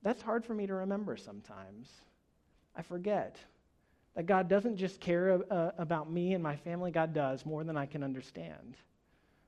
[0.04, 1.90] That's hard for me to remember sometimes.
[2.76, 3.38] I forget
[4.14, 6.92] that God doesn't just care uh, about me and my family.
[6.92, 8.76] God does more than I can understand.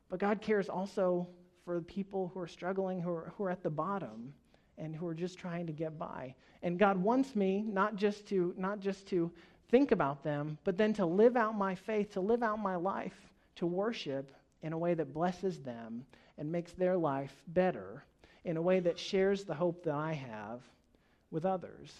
[0.10, 1.27] But God cares also
[1.67, 4.34] for the people who are struggling, who are, who are at the bottom,
[4.77, 6.34] and who are just trying to get by.
[6.63, 9.30] And God wants me not just to not just to
[9.69, 13.19] think about them, but then to live out my faith, to live out my life,
[13.58, 16.06] to worship in a way that blesses them
[16.38, 18.06] and makes their life better,
[18.45, 20.62] in a way that shares the hope that I have
[21.32, 21.93] with others.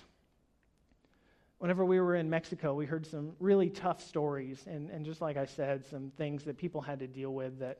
[1.58, 5.36] Whenever we were in Mexico, we heard some really tough stories, and, and just like
[5.36, 7.80] I said, some things that people had to deal with that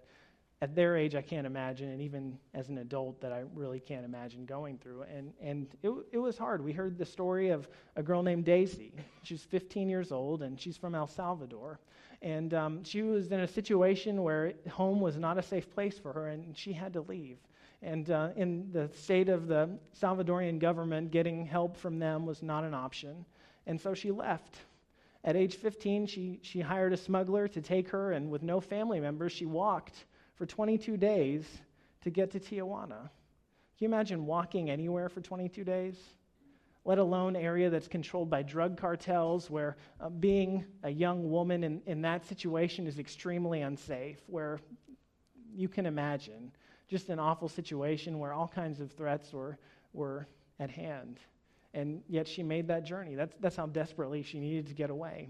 [0.62, 4.04] at their age, I can't imagine, and even as an adult, that I really can't
[4.04, 5.04] imagine going through.
[5.04, 6.64] And, and it, it was hard.
[6.64, 8.92] We heard the story of a girl named Daisy.
[9.22, 11.80] She's 15 years old, and she's from El Salvador.
[12.24, 16.12] And um, she was in a situation where home was not a safe place for
[16.12, 17.38] her, and she had to leave.
[17.84, 22.64] And uh, in the state of the Salvadorian government, getting help from them was not
[22.64, 23.26] an option.
[23.68, 24.58] And so she left.
[25.24, 29.00] At age 15, she, she hired a smuggler to take her, and with no family
[29.00, 30.06] members, she walked
[30.38, 31.46] for 22 days
[32.02, 33.10] to get to Tijuana.
[33.78, 35.98] Can you imagine walking anywhere for 22 days?
[36.86, 41.82] Let alone area that's controlled by drug cartels, where uh, being a young woman in,
[41.86, 44.60] in that situation is extremely unsafe, where
[45.54, 46.52] you can imagine
[46.88, 49.58] just an awful situation where all kinds of threats were,
[49.92, 50.28] were
[50.60, 51.20] at hand.
[51.74, 53.16] And yet she made that journey.
[53.16, 55.30] That's, that's how desperately she needed to get away.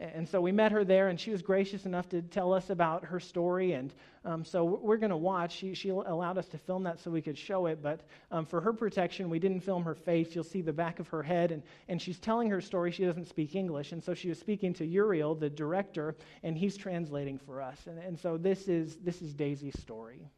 [0.00, 3.04] And so we met her there, and she was gracious enough to tell us about
[3.04, 3.72] her story.
[3.72, 3.92] And
[4.24, 5.52] um, so we're going to watch.
[5.52, 7.82] She, she, allowed us to film that so we could show it.
[7.82, 10.34] But um, for her protection, we didn't film her face.
[10.34, 11.52] You'll see the back of her head.
[11.52, 12.90] And, and she's telling her story.
[12.92, 13.92] She doesn't speak English.
[13.92, 17.86] And so she was speaking to Uriel, the director, and he's translating for us.
[17.86, 20.30] And, and so this is, this is Daisy's story.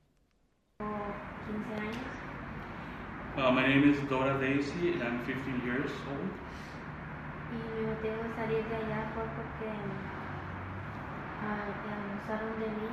[3.37, 6.31] Uh, my name is Dora Daisy, and I'm 15 years old.
[7.52, 9.68] Y mi motivo de salir de allá fue porque
[11.92, 12.88] abusaron de mí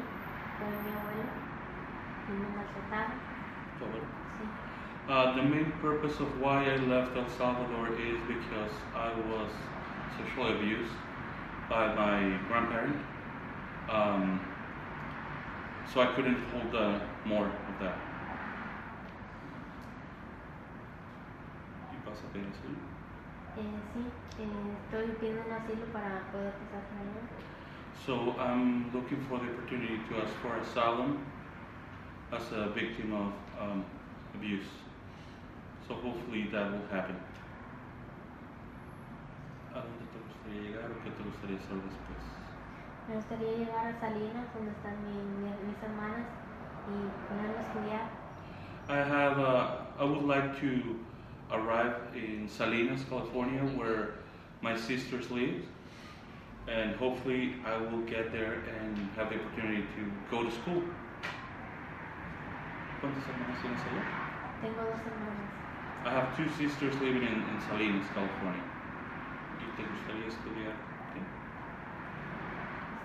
[0.60, 1.32] con mi abuelo
[2.28, 3.20] y me maltrataron.
[3.80, 4.46] Sí.
[5.08, 9.50] Uh, the main purpose of why I left El Salvador is because I was
[10.18, 10.94] sexually abused
[11.70, 12.96] by my grandparent.
[13.90, 14.40] Um,
[15.92, 17.98] so I couldn't hold uh, more of that.
[21.92, 22.99] ¿Y pasa Eh,
[23.56, 27.50] sí, eh, estoy pidiendo un asilo para poder pasar allá.
[28.06, 31.26] So I'm looking for the opportunity to ask for asylum
[32.32, 33.86] as a victim of um,
[34.36, 34.70] abuse.
[35.88, 37.16] So hopefully that will happen.
[39.74, 42.22] ¿A dónde te gustaría llegar o qué te gustaría hacer después?
[43.08, 46.28] Me gustaría llegar a Salinas, donde están mi, mi, mis hermanas,
[46.88, 48.10] y ponerme a estudiar.
[48.90, 51.09] I have, a, I would like to
[51.52, 54.16] arrive in Salinas, California, where
[54.62, 55.64] my sisters live.
[56.68, 60.84] And hopefully, I will get there and have the opportunity to go to school.
[63.02, 64.04] ¿Cuántas hermanas tienes allá?
[64.62, 65.50] Tengo dos hermanas.
[66.06, 68.64] I have two sisters living in, in Salinas, California.
[69.60, 70.76] ¿Y te gustaría estudiar
[71.14, 71.22] qué?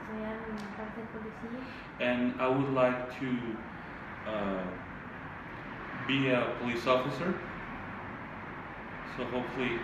[0.03, 1.61] Estudiar en parte de policía.
[2.01, 3.31] And I would like to
[4.29, 4.65] uh,
[6.07, 7.35] be a police officer.
[9.17, 9.79] So hopefully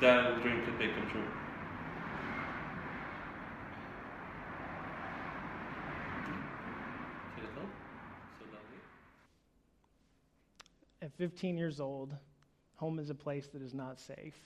[0.00, 1.22] that dream could become true.
[11.02, 12.14] At 15 years old,
[12.76, 14.36] home is a place that is not safe.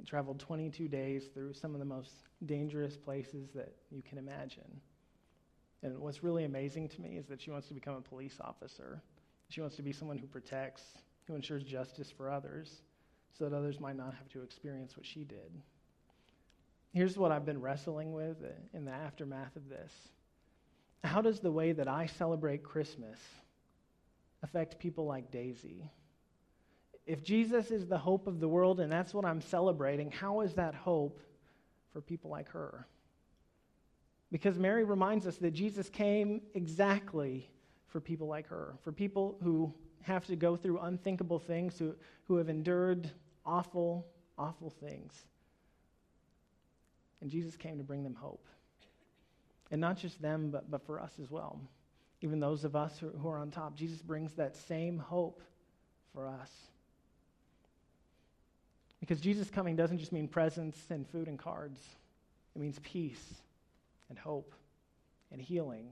[0.00, 2.12] I traveled 22 days through some of the most
[2.46, 4.80] dangerous places that you can imagine.
[5.82, 9.02] And what's really amazing to me is that she wants to become a police officer.
[9.50, 10.82] She wants to be someone who protects,
[11.26, 12.82] who ensures justice for others
[13.38, 15.62] so that others might not have to experience what she did.
[16.92, 18.38] here's what I've been wrestling with
[18.72, 19.92] in the aftermath of this.
[21.04, 23.18] How does the way that I celebrate Christmas
[24.42, 25.90] affect people like Daisy?
[27.06, 30.54] If Jesus is the hope of the world and that's what I'm celebrating, how is
[30.54, 31.20] that hope
[31.92, 32.86] for people like her?
[34.32, 37.48] Because Mary reminds us that Jesus came exactly
[37.88, 39.72] for people like her, for people who
[40.02, 41.94] have to go through unthinkable things, who,
[42.24, 43.10] who have endured
[43.46, 44.06] awful,
[44.36, 45.12] awful things.
[47.20, 48.46] And Jesus came to bring them hope.
[49.70, 51.60] And not just them, but, but for us as well.
[52.20, 55.42] Even those of us who, who are on top, Jesus brings that same hope
[56.12, 56.50] for us.
[59.00, 61.80] Because Jesus coming doesn't just mean presents and food and cards,
[62.54, 63.34] it means peace
[64.08, 64.54] and hope
[65.30, 65.88] and healing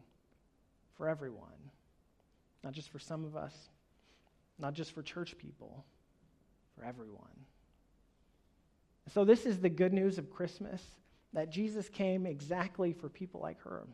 [0.96, 1.70] for everyone.
[2.62, 3.54] Not just for some of us,
[4.58, 5.84] not just for church people,
[6.76, 7.20] for everyone.
[9.12, 10.82] So, this is the good news of Christmas
[11.34, 13.86] that Jesus came exactly for people like her.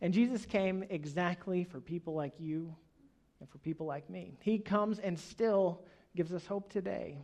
[0.00, 2.74] And Jesus came exactly for people like you
[3.40, 4.36] and for people like me.
[4.40, 5.82] He comes and still
[6.14, 7.18] gives us hope today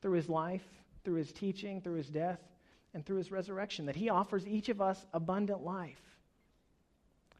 [0.00, 0.64] through his life,
[1.04, 2.40] through his teaching, through his death,
[2.94, 6.00] and through his resurrection, that he offers each of us abundant life,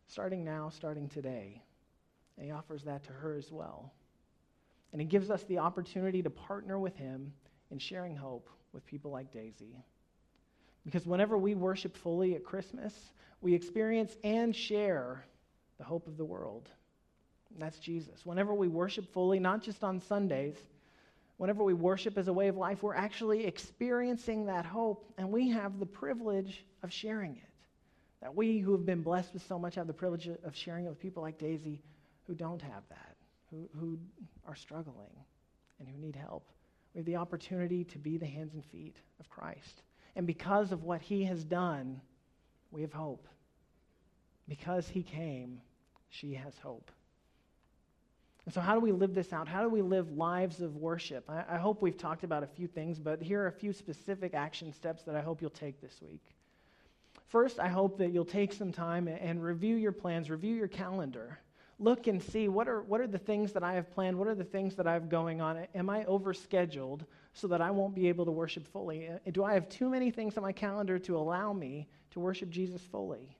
[0.08, 1.62] starting now, starting today.
[2.36, 3.92] And he offers that to her as well.
[4.94, 7.32] And it gives us the opportunity to partner with him
[7.72, 9.76] in sharing hope with people like Daisy.
[10.84, 12.94] Because whenever we worship fully at Christmas,
[13.40, 15.24] we experience and share
[15.78, 16.70] the hope of the world.
[17.52, 18.24] And that's Jesus.
[18.24, 20.58] Whenever we worship fully, not just on Sundays,
[21.38, 25.50] whenever we worship as a way of life, we're actually experiencing that hope, and we
[25.50, 27.50] have the privilege of sharing it.
[28.20, 30.88] That we who have been blessed with so much have the privilege of sharing it
[30.88, 31.82] with people like Daisy
[32.28, 33.16] who don't have that,
[33.54, 33.98] who, who
[34.46, 35.10] are struggling,
[35.78, 36.48] and who need help.
[36.94, 39.82] We have the opportunity to be the hands and feet of Christ.
[40.16, 42.00] And because of what he has done,
[42.70, 43.26] we have hope.
[44.48, 45.60] Because he came,
[46.10, 46.90] she has hope.
[48.44, 49.48] And so, how do we live this out?
[49.48, 51.24] How do we live lives of worship?
[51.30, 54.34] I, I, hope we've talked about a few things, but here are a few specific
[54.34, 56.22] action steps that I hope you'll take this week.
[57.28, 61.38] First, I hope that you'll take some time and review your plans, review your calendar.
[61.78, 64.34] Look and see what are, what are the things that I have planned, what are
[64.34, 65.66] the things that I have going on.
[65.74, 67.00] Am I overscheduled
[67.32, 69.08] so that I won't be able to worship fully?
[69.08, 72.50] Uh, do I have too many things on my calendar to allow me to worship
[72.50, 73.36] Jesus fully?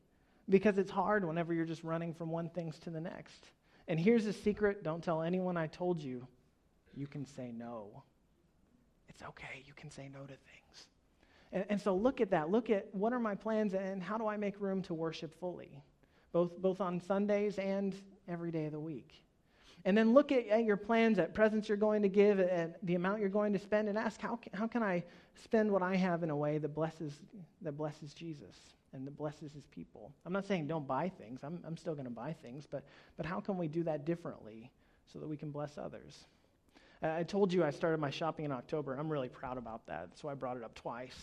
[0.49, 3.51] Because it's hard whenever you're just running from one things to the next.
[3.87, 6.27] And here's a secret don't tell anyone I told you.
[6.97, 8.03] You can say no.
[9.09, 9.63] It's okay.
[9.65, 10.87] You can say no to things.
[11.53, 12.51] And, and, so look at that.
[12.51, 15.71] Look at what are my plans and how do I make room to worship fully,
[16.33, 17.95] both, both on Sundays and
[18.29, 19.13] every day of the week.
[19.85, 22.95] And then look at, at your plans, at presents you're going to give, at the
[22.95, 25.05] amount you're going to spend, and ask how, how can I
[25.43, 27.13] spend what I have in a way that blesses,
[27.63, 28.57] that blesses Jesus?
[28.95, 30.13] and that blesses his people.
[30.25, 31.41] I'm not saying don't buy things.
[31.43, 32.85] I'm, I'm still going to buy things, but,
[33.17, 34.71] but how can we do that differently
[35.13, 36.27] so that we can bless others?
[37.03, 38.95] I told you I started my shopping in October.
[38.95, 41.21] I'm really proud about that, so I brought it up twice.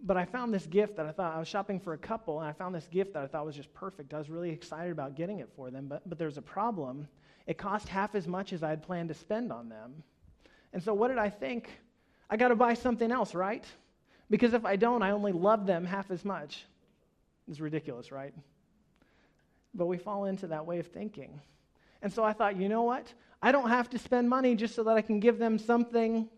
[0.00, 2.48] But I found this gift that I thought I was shopping for a couple, and
[2.48, 4.14] I found this gift that I thought was just perfect.
[4.14, 7.08] I was really excited about getting it for them, but, but there's a problem.
[7.46, 10.02] It cost half as much as I had planned to spend on them.
[10.72, 11.70] And so, what did I think?
[12.30, 13.64] I got to buy something else, right?
[14.30, 16.66] Because if I don't, I only love them half as much.
[17.48, 18.34] It's ridiculous, right?
[19.74, 21.40] But we fall into that way of thinking.
[22.02, 23.12] And so I thought, you know what?
[23.42, 26.28] I don't have to spend money just so that I can give them something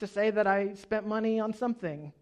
[0.00, 2.12] to say that I spent money on something.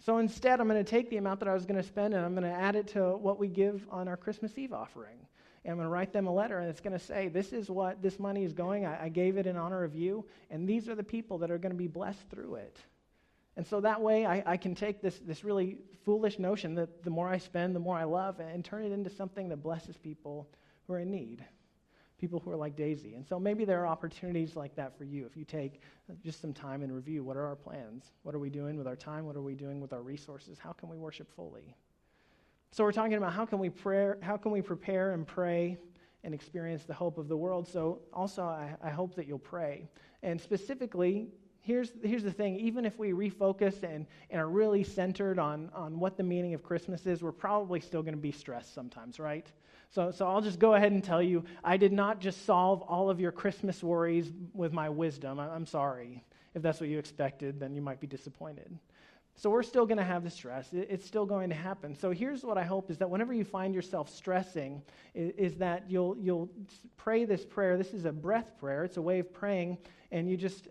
[0.00, 2.24] So instead, I'm going to take the amount that I was going to spend and
[2.24, 5.18] I'm going to add it to what we give on our Christmas Eve offering.
[5.64, 7.68] And I'm going to write them a letter and it's going to say, This is
[7.68, 8.86] what this money is going.
[8.86, 11.58] I, I gave it in honor of you, and these are the people that are
[11.58, 12.78] going to be blessed through it.
[13.56, 17.10] And so that way I, I, can take this, this really foolish notion that the
[17.10, 20.48] more I spend, the more I love, and turn it into something that blesses people
[20.86, 21.44] who are in need,
[22.20, 23.14] people who are like Daisy.
[23.14, 25.80] And so maybe there are opportunities like that for you if you take
[26.22, 28.12] just some time and review what are our plans?
[28.22, 29.26] What are we doing with our time?
[29.26, 30.58] What are we doing with our resources?
[30.58, 31.74] How can we worship fully?
[32.72, 35.78] So we're talking about how can we pray, how can we prepare and pray
[36.24, 37.66] and experience the hope of the world.
[37.66, 39.88] So also I, I hope that you'll pray.
[40.22, 41.28] And specifically,
[41.60, 45.98] here's, here's the thing even if we refocus and, and are really centered on, on
[45.98, 49.46] what the meaning of Christmas is, we're probably still going to be stressed sometimes, right?
[49.90, 53.10] So, so I'll just go ahead and tell you I did not just solve all
[53.10, 55.40] of your Christmas worries with my wisdom.
[55.40, 56.24] I, I'm sorry.
[56.54, 58.76] If that's what you expected, then you might be disappointed.
[59.36, 60.68] So we're still going to have the stress.
[60.72, 61.94] It's still going to happen.
[61.94, 64.82] So here's what I hope is that whenever you find yourself stressing,
[65.14, 66.50] is, that you'll, you'll
[66.98, 67.78] pray this prayer.
[67.78, 68.84] This is a breath prayer.
[68.84, 69.78] It's a way of praying,
[70.12, 70.66] and you just,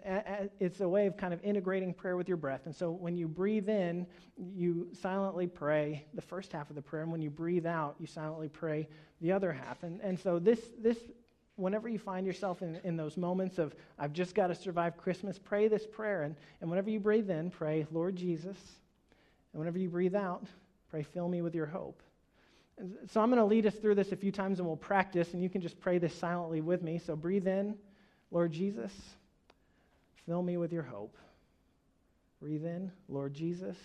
[0.60, 2.62] it's a way of kind of integrating prayer with your breath.
[2.66, 4.06] And so when you breathe in,
[4.38, 8.06] you silently pray the first half of the prayer, and when you breathe out, you
[8.06, 8.88] silently pray
[9.22, 9.84] the other half.
[9.84, 10.98] And, and so this, this
[11.56, 15.40] whenever you find yourself in, in those moments of, I've just got to survive Christmas,
[15.40, 16.24] pray this prayer.
[16.24, 18.58] And, and whenever you breathe in, pray, Lord Jesus.
[19.54, 20.46] And whenever you breathe out,
[20.90, 22.02] pray, fill me with your hope.
[23.12, 25.44] So I'm going to lead us through this a few times and we'll practice, and
[25.44, 26.98] you can just pray this silently with me.
[26.98, 27.76] So breathe in,
[28.32, 28.92] Lord Jesus,
[30.30, 31.18] fill me with your hope.
[32.40, 33.76] Breathe in, Lord Jesus,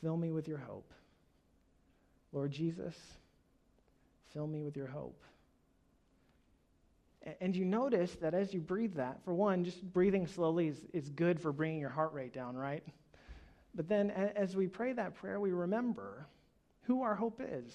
[0.00, 0.92] fill me with your hope.
[2.32, 2.96] Lord Jesus,
[4.34, 5.22] fill me with your hope.
[7.40, 11.08] And you notice that as you breathe that, for one, just breathing slowly is, is
[11.10, 12.82] good for bringing your heart rate down, right?
[13.76, 16.26] But then as we pray that prayer, we remember
[16.82, 17.72] who our hope is.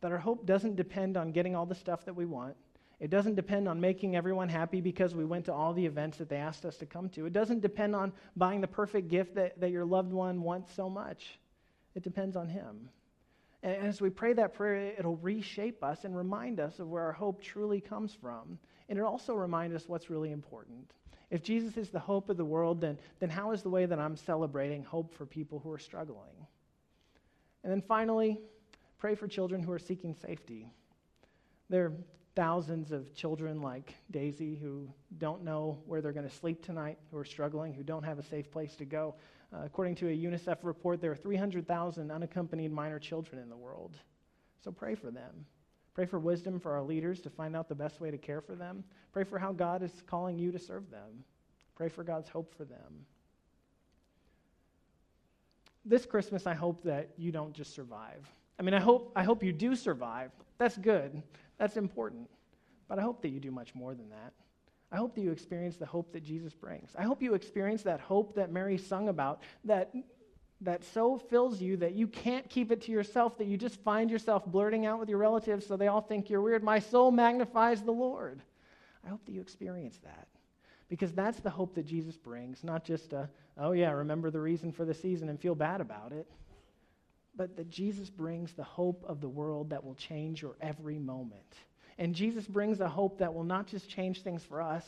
[0.00, 2.56] That our hope doesn't depend on getting all the stuff that we want.
[2.98, 6.30] It doesn't depend on making everyone happy because we went to all the events that
[6.30, 7.26] they asked us to come to.
[7.26, 10.88] It doesn't depend on buying the perfect gift that, that your loved one wants so
[10.88, 11.38] much.
[11.94, 12.88] It depends on Him.
[13.62, 17.12] And as we pray that prayer, it'll reshape us and remind us of where our
[17.12, 18.58] hope truly comes from.
[18.88, 20.92] And it also reminds us what's really important.
[21.30, 23.98] If Jesus is the hope of the world, then, then how is the way that
[23.98, 26.46] I'm celebrating hope for people who are struggling?
[27.64, 28.40] And then finally,
[28.98, 30.70] pray for children who are seeking safety.
[31.68, 31.92] There are
[32.36, 34.86] thousands of children like Daisy who
[35.18, 38.22] don't know where they're going to sleep tonight, who are struggling, who don't have a
[38.22, 39.14] safe place to go.
[39.52, 43.96] Uh, according to a UNICEF report, there are 300,000 unaccompanied minor children in the world.
[44.62, 45.46] So pray for them.
[45.94, 48.54] Pray for wisdom for our leaders to find out the best way to care for
[48.54, 48.84] them.
[49.12, 51.24] Pray for how God is calling you to serve them.
[51.74, 53.06] Pray for God's hope for them.
[55.86, 58.28] This Christmas, I hope that you don't just survive.
[58.58, 60.32] I mean, I hope, I hope you do survive.
[60.58, 61.22] That's good,
[61.58, 62.28] that's important.
[62.88, 64.32] But I hope that you do much more than that.
[64.92, 66.90] I hope that you experience the hope that Jesus brings.
[66.96, 69.92] I hope you experience that hope that Mary sung about, that
[70.62, 74.10] that so fills you that you can't keep it to yourself, that you just find
[74.10, 76.64] yourself blurting out with your relatives so they all think you're weird.
[76.64, 78.40] My soul magnifies the Lord.
[79.04, 80.28] I hope that you experience that
[80.88, 83.28] because that's the hope that Jesus brings, not just a,
[83.58, 86.26] oh yeah, remember the reason for the season and feel bad about it,
[87.36, 91.42] but that Jesus brings the hope of the world that will change your every moment.
[91.98, 94.84] And Jesus brings a hope that will not just change things for us,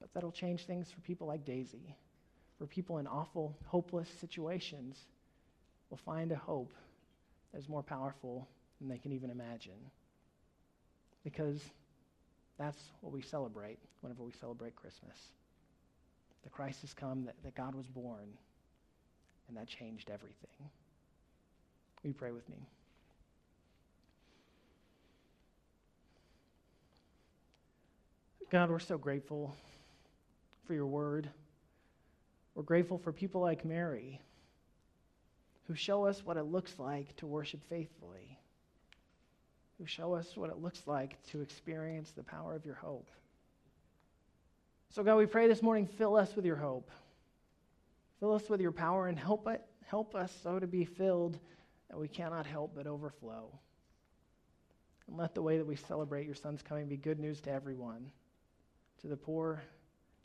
[0.00, 1.96] but that'll change things for people like Daisy
[2.58, 4.98] for people in awful, hopeless situations
[5.90, 6.72] will find a hope
[7.52, 8.48] that is more powerful
[8.80, 9.78] than they can even imagine.
[11.22, 11.60] Because
[12.58, 15.16] that's what we celebrate whenever we celebrate Christmas.
[16.42, 18.26] The Christ has come, that, that God was born,
[19.48, 20.70] and that changed everything.
[22.04, 22.56] You pray with me?
[28.50, 29.54] God, we're so grateful
[30.66, 31.28] for your word.
[32.54, 34.20] We're grateful for people like Mary
[35.68, 38.38] who show us what it looks like to worship faithfully,
[39.78, 43.10] who show us what it looks like to experience the power of your hope.
[44.94, 46.90] So, God, we pray this morning, fill us with your hope.
[48.18, 51.38] Fill us with your power and help, it, help us so to be filled
[51.90, 53.50] that we cannot help but overflow.
[55.06, 58.10] And let the way that we celebrate your son's coming be good news to everyone,
[59.00, 59.62] to the poor,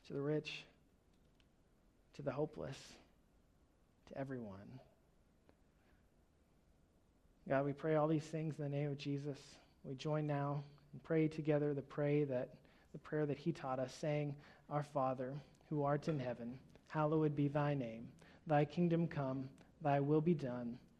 [0.07, 0.66] to the rich,
[2.16, 2.78] to the hopeless,
[4.09, 4.80] to everyone.
[7.47, 9.38] God, we pray all these things in the name of Jesus.
[9.84, 12.49] We join now and pray together the pray that
[12.93, 14.36] the prayer that he taught us, saying,
[14.70, 15.34] Our Father,
[15.70, 16.53] who art in heaven,
[16.88, 18.07] hallowed be thy name.
[18.47, 19.49] Thy kingdom come,
[19.82, 20.78] thy will be done,